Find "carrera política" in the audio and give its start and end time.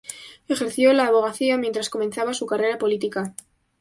2.47-3.35